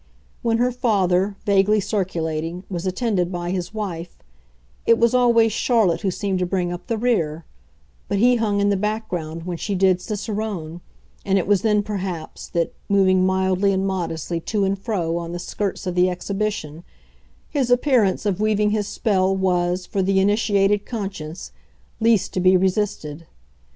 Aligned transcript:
When 0.41 0.57
her 0.57 0.71
father, 0.71 1.35
vaguely 1.45 1.79
circulating, 1.79 2.63
was 2.71 2.87
attended 2.87 3.31
by 3.31 3.51
his 3.51 3.71
wife, 3.71 4.17
it 4.87 4.97
was 4.97 5.13
always 5.13 5.51
Charlotte 5.53 6.01
who 6.01 6.09
seemed 6.09 6.39
to 6.39 6.45
bring 6.47 6.73
up 6.73 6.87
the 6.87 6.97
rear; 6.97 7.45
but 8.07 8.17
he 8.17 8.37
hung 8.37 8.59
in 8.59 8.69
the 8.69 8.75
background 8.77 9.43
when 9.45 9.57
she 9.57 9.75
did 9.75 10.01
cicerone, 10.01 10.81
and 11.23 11.37
it 11.37 11.45
was 11.45 11.61
then 11.61 11.83
perhaps 11.83 12.47
that, 12.47 12.73
moving 12.89 13.27
mildly 13.27 13.71
and 13.71 13.85
modestly 13.85 14.39
to 14.39 14.63
and 14.63 14.79
fro 14.79 15.17
on 15.17 15.33
the 15.33 15.37
skirts 15.37 15.85
of 15.85 15.93
the 15.93 16.09
exhibition, 16.09 16.83
his 17.51 17.69
appearance 17.69 18.25
of 18.25 18.41
weaving 18.41 18.71
his 18.71 18.87
spell 18.87 19.35
was, 19.37 19.85
for 19.85 20.01
the 20.01 20.19
initiated 20.19 20.83
conscience, 20.83 21.51
least 21.99 22.33
to 22.33 22.39
be 22.39 22.57
resisted. 22.57 23.27